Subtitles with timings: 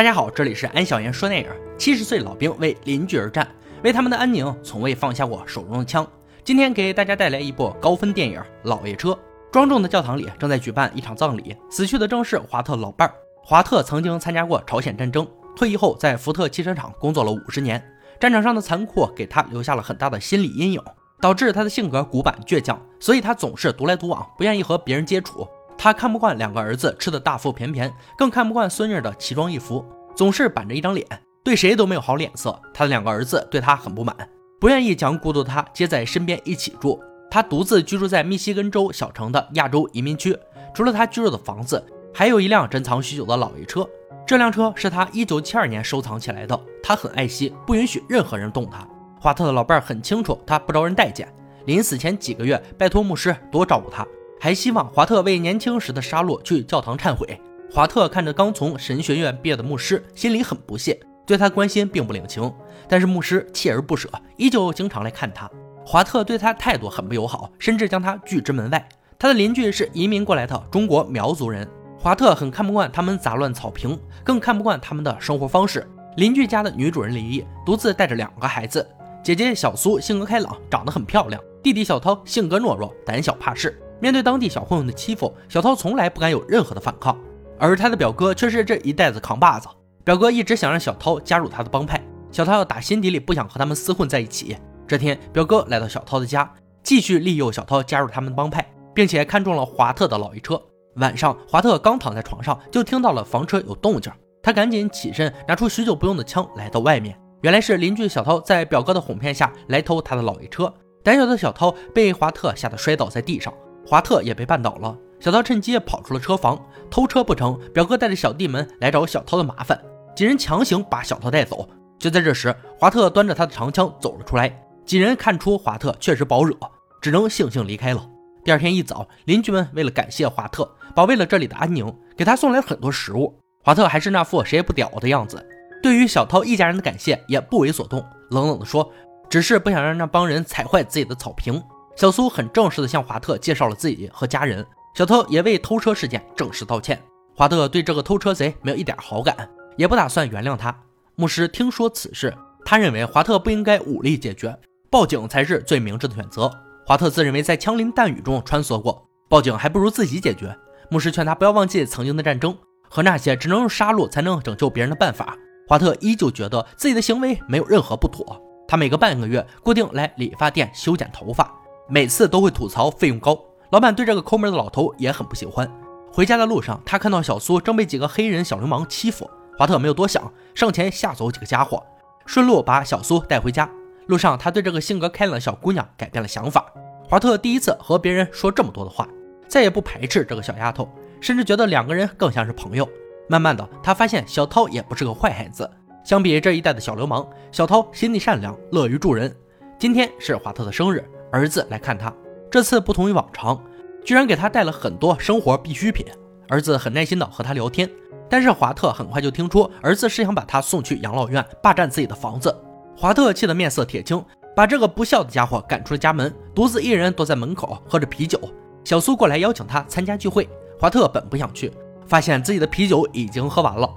[0.00, 1.50] 大家好，这里是安小言说电影。
[1.76, 3.46] 七十岁老兵为邻居而战，
[3.84, 6.10] 为他们的安宁从未放下过手中的枪。
[6.42, 9.10] 今天给大家带来一部高分电影《老爷车》。
[9.52, 13.14] 庄重的教堂里正在举办一场葬礼，死去的正是华特老伴儿。
[13.44, 17.86] 华特曾经参加过朝鲜战争，退役后在福特汽车厂工作了五十年。
[18.18, 20.82] 战场上的残酷给他留下了很大的心理阴影，
[21.20, 25.46] 导致他的性格古板倔强，所以他总是独来独往，不愿意和别人接触。
[25.82, 29.82] 他看不惯两个儿子吃的大腹便便，更看不惯孙女的奇装异服，
[30.14, 31.06] 总是板着一张脸，
[31.42, 32.60] 对谁都没有好脸色。
[32.74, 34.14] 他的两个儿子对他很不满，
[34.60, 37.00] 不愿意将孤独的他接在身边一起住。
[37.30, 40.38] 他独自居住在密西根州小城的亚洲移民区，
[40.74, 43.88] 除了他居住的房子，还有一辆珍藏许久的老爷车。
[44.26, 48.86] 这辆车是他一九七二年收藏起来的，他很爱惜，不允许任何人动它。
[49.18, 51.26] 华特的老伴儿很清楚他不招人待见，
[51.64, 54.06] 临死前几个月拜托牧师多照顾他。
[54.42, 57.38] 还希望华特为年轻时的杀戮去教堂忏悔。
[57.70, 62.50] 华特看着刚从神学院毕业的牧师，心里很不屑，对他关心并不领情。
[62.88, 65.48] 但是牧师锲而不舍，依旧经常来看他。
[65.84, 68.88] 华特对他态度很不友好，甚至将他拒之门外。
[69.18, 75.86] 他的邻居是移民过来的中国苗族人，华特很看不惯他们杂乱草坪，更看不惯他们的生活方式。
[76.16, 78.88] 邻居家的女主人李丽独自带着两个孩子，
[79.22, 83.78] 姐姐小苏性格开朗，长得很漂亮，弟弟小涛性格懦弱，胆小怕事。
[84.00, 87.16] 面对当地小混混的欺负，小涛从来不敢有任何的反抗，
[87.58, 89.68] 而他的表哥却是这一代子扛把子。
[90.02, 94.56] 表哥一直想让小涛加入他的帮派，小涛要打心底里不想和他们厮混在一起。
[94.88, 96.50] 这天，表哥来到小涛的家，
[96.82, 100.60] 继续利诱小涛加入他们帮派，并且看中了华特的老爷车。
[100.96, 104.10] 晚上，华特刚躺在床上，就听到了房车有动静，
[104.42, 107.16] 他赶紧起身，拿出许久不用的枪，来到外面。
[107.42, 110.72] 原来是邻居小涛在表哥的哄骗下来偷他的老爷车。
[111.02, 113.52] 胆小的小涛被华特吓得摔倒在地上。
[113.86, 119.80] 华特也被绊倒了，小涛趁机跑出了车房，偷车不成，表哥带着小弟们来找小涛的麻烦，
[120.14, 121.68] 几人强行把小涛带走。
[121.98, 124.50] 就在这时，华特端着他的长枪走了出来，
[124.84, 126.56] 几人看出华特确实不好惹，
[127.00, 128.08] 只能悻悻离开了。
[128.42, 133.38] 第二天一早，邻居们为了感谢华特，保卫了这里的安宁，给他送来了很多食物。
[133.62, 135.46] 华特还是那副谁也不屌的样子，
[135.82, 138.90] 对于小涛一家人的感谢也不为所动，冷冷地说
[139.28, 141.62] ：“只是不想让那帮人踩坏自己的草坪。”
[141.96, 147.00] 小苏很正式地向华特介绍了自己和家人，小涛也为偷车事件正式道歉。
[147.34, 150.74] 华特对这个偷车贼没有一点好感，也不打算原谅他。
[151.14, 152.34] 牧师听说此事，
[152.64, 154.58] 他认为华特不应该武力解决，
[154.90, 156.50] 报警才是最明智的选择。
[156.86, 160.56] 华特自认为在枪林弹雨中穿梭过，报警还不如自己解决。
[160.90, 162.56] 牧师劝他不要忘记曾经的战争
[162.88, 165.36] 和那些只能用杀戮才能拯救别人的办法。
[165.68, 168.40] 华特依旧觉得自己的行为没有任何不妥。
[168.66, 171.52] 他每隔半个月固定来理发店修剪头发。
[171.92, 173.36] 每次都会吐槽费用高，
[173.70, 175.68] 老板对这个抠门的老头也很不喜欢。
[176.12, 179.28] 回家的路上，他看到小苏正被几个黑人小流氓欺负，
[179.58, 181.84] 华特没有多想，上前吓走几个家伙，
[182.26, 183.68] 顺路把小苏带回家。
[184.06, 186.64] 路上，他对这个性格开朗的小姑娘改变了想法。
[187.08, 189.08] 华特第一次和别人说这么多的话，
[189.48, 190.88] 再也不排斥这个小丫头，
[191.20, 192.88] 甚至觉得两个人更像是朋友。
[193.28, 195.68] 慢慢的，他发现小涛也不是个坏孩子，
[196.04, 199.34] 相比这一代的小流氓，小涛心地善良，乐于助人。
[199.76, 201.04] 今天是华特的生日。
[201.30, 202.12] 儿子来看他，
[202.50, 203.62] 这次不同于往常，
[204.04, 206.04] 居然给他带了很多生活必需品。
[206.48, 207.88] 儿子很耐心的和他聊天，
[208.28, 212.54] 但是华特很快就听出儿子是想把他送去养老院，霸占自己的房子。
[212.96, 214.24] 华特气得面色铁青，
[214.56, 218.40] 把这个不孝的家伙赶出了家门，独自一人躲在门口喝着啤酒。
[218.84, 220.48] 小苏过来邀请他参加聚会，
[220.78, 221.72] 华特本不想去，
[222.06, 223.88] 发现自己的啤酒已经喝完了，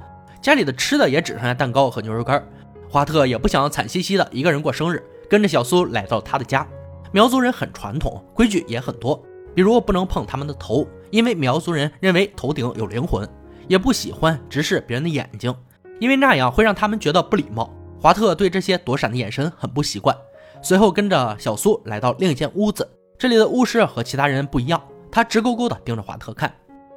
[0.41, 2.45] 家里的吃的也只剩下蛋糕和牛肉干。
[2.87, 6.67] 华特也不想惨兮兮的一个人过生日，跟着小苏来到他的家。
[7.13, 13.23] 苗族人很传统，规矩也很多，比如不能碰他们的头，因为苗族人认为头顶有灵魂；
[13.67, 15.55] 也不喜欢直视别人的眼睛，
[15.99, 17.71] 因为那样会让他们觉得不礼貌。
[18.01, 20.17] 华特对这些躲闪的眼神很不习惯。
[20.63, 24.81] 随后跟着小苏来到另一间屋子，这里的巫师和其他人不一样，
[25.11, 26.51] 他直勾勾地盯着华特看。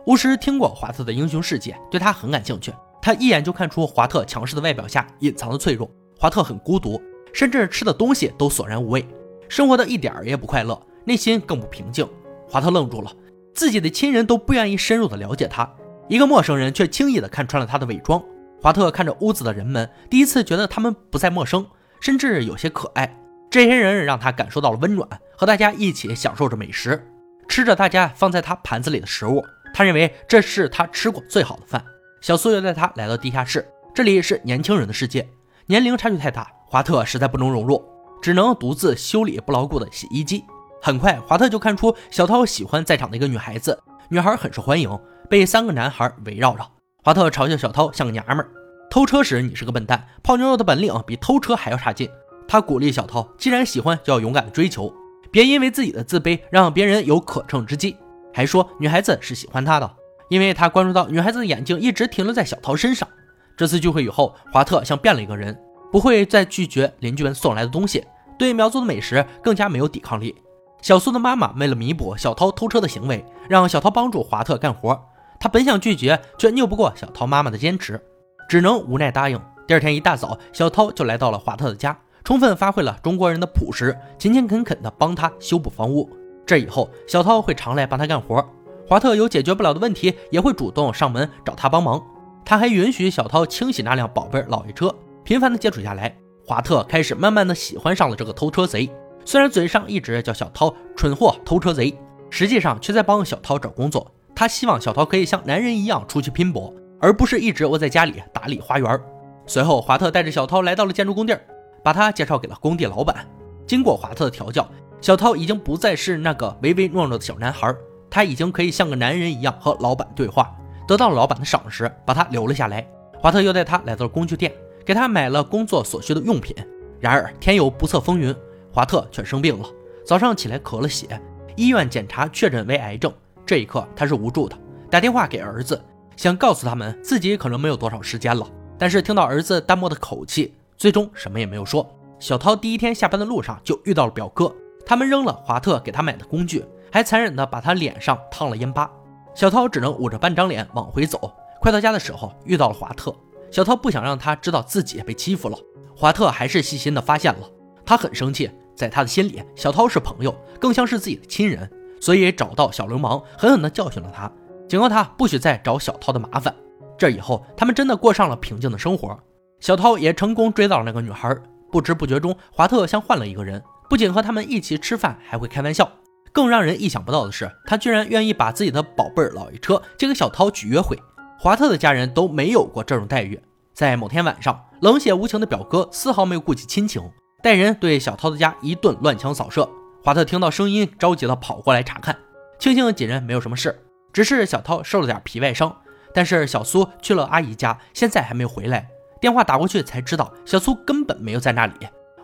[0.07, 2.73] 巫师听过华特的英雄事迹，对他很感兴趣。
[3.03, 5.91] 他一眼就看出华特强势的外表下隐藏的脆弱。
[6.19, 6.99] 华特很孤独，
[7.35, 9.07] 甚至吃的东西都索然无味。
[9.49, 12.09] 生活的一点儿也不快乐，内心更不平静。
[12.49, 13.13] 华特愣住了，
[13.55, 15.69] 自己的亲人都不愿意深入的了解他，
[16.09, 18.23] 一个陌生人却轻易的看穿了他的伪装。
[18.61, 21.67] 华特看着屋子的人们，第一次觉得他们不再陌生，
[22.01, 23.19] 甚至有些可爱。
[23.51, 27.07] 这些人让他感受到了温暖，和大家一起享受着美食，
[27.49, 29.45] 吃着大家放在他盘子里的食物。
[29.73, 31.85] 他认为这是他吃过最好的饭。
[32.21, 35.29] 小苏又带他来到地下室，这里是年轻人的世界，
[35.67, 37.83] 年龄差距太大，华特实在不能融入。
[38.21, 40.45] 只能独自修理不牢固的洗衣机。
[40.83, 43.79] 很快，华特就看出小涛喜欢在场的一个女孩子，
[44.09, 44.99] 女孩很受欢迎，
[45.29, 46.67] 被三个男孩围绕着。
[47.03, 48.49] 华特嘲笑小涛像个娘们儿。
[48.89, 52.09] 偷车时你是个笨蛋，泡妞的本领比偷车还要差劲。
[52.47, 54.93] 他鼓励小涛，既然喜欢，就要勇敢的追求，
[55.33, 57.97] 别因为自己的自卑让别人有可乘之机。
[58.33, 59.91] 还说女孩子是喜欢他的，
[60.29, 61.47] 因为他关注到女孩子的。
[61.47, 63.09] 眼睛一直停留在小涛身上。
[63.57, 65.59] 这次聚会以后，华特像变了一个人，
[65.97, 68.05] 不会再拒绝邻居们送来的东西，
[68.39, 70.35] 对苗族的美食更加没有抵抗力。
[70.83, 75.03] 小苏的妈妈为了弥补小涛偷车的行为，让小涛帮助华特干活。
[75.41, 77.99] 他本想拒绝，却拗不过小涛妈妈的坚持，
[78.47, 79.41] 只能无奈答应。
[79.67, 86.11] 第二天一大早，小涛就来到了华特的家，充分发挥了中国人的朴实，勤勤恳恳地帮他修补房屋。
[86.45, 88.47] 这以后，小涛会常来帮他干活。
[88.87, 92.05] 华特有解决不了的问题，也会主动上门找他帮忙。
[92.45, 94.95] 他还允许小涛清洗那辆宝贝老爷车。
[95.27, 98.89] 频繁的接触下来，华特开始慢慢的喜欢上了这个偷车贼。
[99.25, 101.93] 虽然嘴上一直叫小涛蠢货、偷车贼，
[102.31, 104.09] 实际上却在帮小涛找工作。
[104.37, 109.01] 他希望小涛可以像男人一样出去拼搏，而不是一直窝在家里打理花园。
[109.49, 111.37] 随后，华特带着小涛来到了建筑工地，
[111.83, 113.27] 把他介绍给了工地老板。
[113.67, 114.71] 经过华特的调教，
[115.01, 117.75] 小涛已经不再是那个唯唯诺诺的小男孩，
[118.09, 120.57] 他已经可以像个男人一样和老板对话。
[120.87, 122.87] 得到了老板的赏识，把他留了下来。
[123.19, 124.53] 华特又带他来到了工具店，
[124.87, 126.57] 给他买了工作所需的用品。
[127.01, 128.35] 然而天有不测风云，
[128.73, 129.69] 华特却生病了。
[130.07, 131.21] 早上起来咳了血，
[131.57, 133.13] 医院检查确诊为癌症。
[133.45, 134.57] 这一刻他是无助的，
[134.89, 135.83] 打电话给儿子，
[136.17, 138.49] 想告诉他们自己可能没有多少时间了。
[138.79, 141.87] 但是听到儿子淡漠的口气，最终什么也没有说。
[142.19, 144.55] 小涛第一天下班的路上就遇到了表哥，
[144.87, 148.91] 他们扔了华特给他买的工具，还残忍的把他脸上烫了烟疤。
[149.35, 151.31] 小涛只能捂着半张脸往回走。
[151.61, 153.15] 快到家的时候，遇到了华特。
[153.51, 155.59] 小涛不想让他知道自己被欺负了。
[155.95, 157.51] 华特还是细心的发现了，
[157.85, 158.51] 他很生气。
[158.75, 161.67] 在他的心里，小涛是朋友，更像是自己的亲人，
[161.99, 164.31] 所以找到小流氓，狠狠地教训了他，
[164.69, 166.55] 警告他不许再找小涛的麻烦。
[166.99, 169.19] 这以后，他们真的过上了平静的生活。
[169.61, 171.35] 小涛也成功追到了那个女孩。
[171.73, 175.91] 不知不觉中，华特像换了一个人，不仅和他们一起吃饭，还会开玩笑。
[176.31, 180.99] 更让人意想不到的是，他居然愿意把自己的宝贝老爷车借给小涛去约会。
[181.39, 183.41] 华特的家人都没有过这种待遇。
[183.75, 187.03] 在某天晚上，冷血无情的表哥丝毫没有顾及亲情，
[187.43, 189.69] 带人对小涛的家一顿乱枪扫射。
[190.03, 192.17] 华特听到声音，着急的跑过来查看，
[192.59, 193.79] 庆幸几人没有什么事，
[194.13, 195.77] 只是小涛受了点皮外伤。
[196.15, 198.89] 但是小苏去了阿姨家，现在还没有回来。
[199.21, 201.75] 电话打过去才知道，小苏根本没有在那里。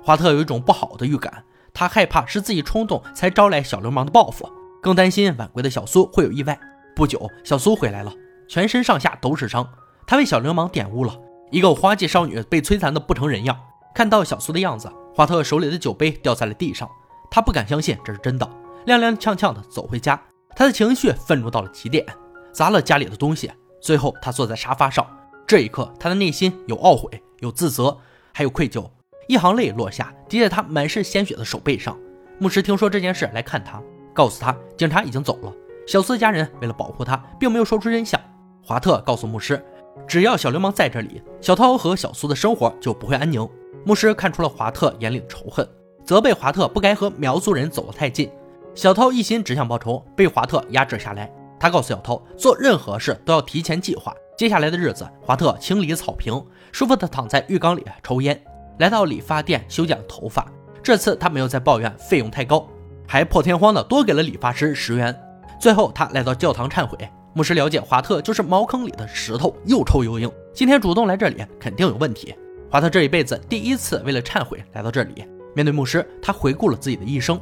[0.03, 1.45] 华特有一种不好的预感。
[1.75, 4.47] 他害怕是自己冲动才招来小流氓的报复，
[4.83, 6.59] 更担心晚归的小苏会有意外。
[6.95, 8.13] 不久，小苏回来了，
[8.53, 9.67] 全身上下都是伤。
[10.07, 11.19] 他被小流氓玷污了
[11.51, 13.59] 一个花季少女，被摧残的不成人样。
[13.95, 16.87] 看到小苏的样子，华特手里的酒杯掉在了地上，
[17.31, 18.47] 他不敢相信这是真的，
[18.85, 20.21] 踉踉跄跄的走回家。
[20.55, 22.05] 他的情绪愤怒到了极点，
[22.53, 23.51] 砸了家里的东西。
[23.81, 25.07] 最后，他坐在沙发上，
[25.47, 27.97] 这一刻，他的内心有懊悔，有自责，
[28.35, 28.87] 还有愧疚。
[29.29, 31.99] 一行泪落下，滴在他满是鲜血的手背上。
[32.39, 33.81] 牧师听说这件事来看他，
[34.13, 35.51] 告诉他警察已经走了。
[35.87, 38.21] 小苏的家人为了保护他，并没有说出真相。
[38.65, 39.63] 华特告诉牧师，
[40.07, 43.47] 只要小流氓在这里，小涛和小苏的生活就不会安宁。
[43.85, 45.69] 牧师看出了华特眼里的仇恨，
[46.05, 48.31] 责备华特不该和苗族人走得太近。
[48.75, 51.31] 小涛一心只想报仇，被华特压制下来。
[51.59, 54.15] 他告诉小涛，做任何事都要提前计划。
[54.37, 58.41] 接下来的日子，华特清理草坪，舒服地躺在浴缸里抽烟。
[58.79, 60.47] 来到理发店修剪头发，
[60.83, 62.67] 这次他没有再抱怨费用太高，
[63.07, 65.17] 还破天荒的多给了理发师十元。
[65.61, 66.97] 最后他来到教堂忏悔，
[67.35, 72.35] 牧师了解华特就是茅坑里的石头，又臭又硬，今天主动来这里肯定有问题。
[72.71, 75.25] 华特这一辈子第一次为了忏悔来到这里，
[75.55, 77.41] 面对牧师，他回顾了自己的一生，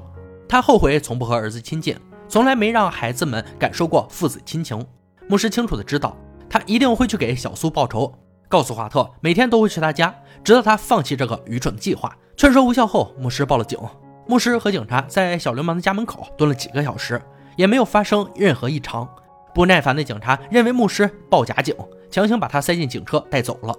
[0.49, 1.97] 他后悔从不和儿子亲近，
[2.29, 4.85] 从来没让孩子们感受过父子亲情。
[5.29, 6.17] 牧师清楚的知道，
[6.49, 8.13] 他一定会去给小苏报仇。
[8.49, 12.17] 告诉华特，每天都会去他家，直到他放弃这个愚蠢的计划。
[12.37, 13.79] 劝说无效后，牧师报了警。
[14.27, 17.21] 牧师和警察在小流氓的家门口蹲了几个小时，
[17.57, 19.09] 也没有发生任何异常。
[19.54, 21.75] 不耐烦的警察认为牧师报假警，
[22.11, 23.75] 强行把他塞进警车带走了。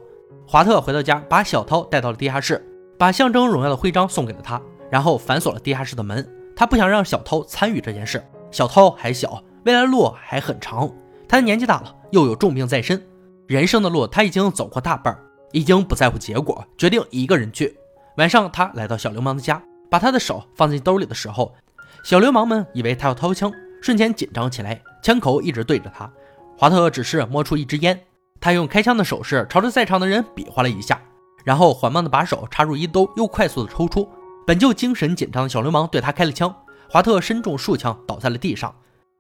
[0.48, 2.62] 华特回到家，把小涛带到了地下室，
[2.98, 6.28] 把象征荣耀的徽章送给了他，然后反锁了地下室的门。
[6.56, 8.22] 他不想让小涛参与这件事。
[8.52, 10.92] 小涛还小，未来的路还很长。
[11.28, 13.02] 他的年纪大了，又有重病在身。
[13.48, 15.18] 人生的路他已经走过大半，
[15.54, 17.78] 已经不在乎结果，决定一个人去。
[18.18, 21.56] 晚上，他来到小流氓的家，把他的手放进兜里的时候，
[22.04, 23.52] 小流氓们以为他要掏枪，
[23.82, 26.12] 瞬间紧张起来，枪口一直对着他。
[26.58, 28.00] 华特只是摸出一支烟，
[28.40, 31.02] 他用开枪的手势朝着在场的人比划了一下，
[31.44, 34.08] 然后缓慢的把手插入衣兜，又快速的抽出。
[34.46, 36.54] 本就精神紧张的小流氓对他开了枪，
[36.90, 38.74] 华特身中数枪，倒在了地上，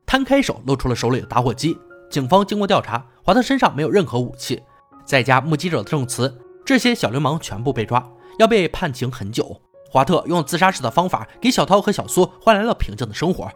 [0.06, 1.78] 摊开手露出了手里的打火机。
[2.10, 4.62] 警方经过调查，华特身上没有任何武器。
[5.06, 8.08] 再加目击者的证词，这些小流氓全部被抓，
[8.38, 9.62] 要被判刑很久。
[9.90, 13.50] 华特用自杀式的方法给小涛和小苏换来了平静的生活。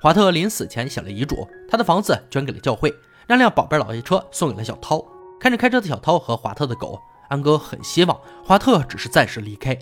[0.00, 2.94] 华特临死前写了遗嘱，他的房子捐给了教会，
[3.26, 5.04] 让辆宝贝老爷车送给了小涛。
[5.40, 9.76] 看着开车的小涛和华特的狗，安哥很希望华特只是暂时离开，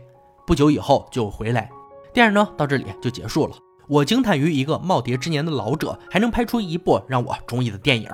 [0.46, 1.70] 不久以后就回来。
[2.12, 3.56] 电影呢到这里就结束了。
[3.86, 8.08] 我惊叹于一个耄耋之年的老者还能拍出一部让我中意的电影。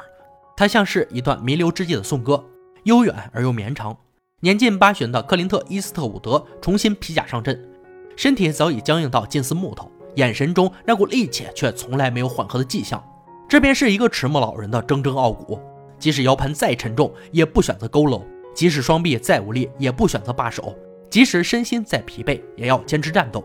[0.56, 2.44] 它像是一段弥留之际的颂歌，
[2.84, 3.96] 悠远而又绵长。
[4.40, 7.68] 年近八旬的克林特·伊斯特伍德重新披甲上阵。
[8.16, 13.02] 身体早已僵硬到近似木头，眼神中那股戾气却从来没有缓和的迹象。
[13.48, 15.60] 这便是一个迟暮老人的铮铮傲骨。
[15.98, 18.22] 即使腰盘再沉重，也不选择佝偻；
[18.54, 20.72] 即使双臂再无力，也不选择罢手；
[21.10, 23.44] 即使身心再疲惫，也要坚持战斗。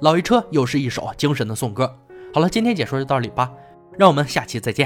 [0.00, 1.90] 老爷车又是一首精神的颂歌。
[2.34, 3.50] 好了，今天解说就到这里吧，
[3.96, 4.82] 让我们下期再见。